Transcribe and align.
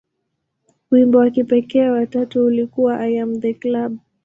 Wimbo 0.91 1.17
wa 1.17 1.29
kipekee 1.29 1.89
wa 1.89 2.05
tatu 2.07 2.45
ulikuwa 2.45 2.97
"I 2.99 3.19
Am 3.21 3.39
The 3.41 3.53
Club". 3.53 3.99